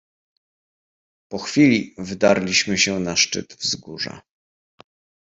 "Po 1.31 1.37
chwili 1.37 1.95
wdarliśmy 1.97 2.77
się 2.77 2.99
na 2.99 3.15
szczyt 3.15 3.55
wzgórza." 3.59 4.21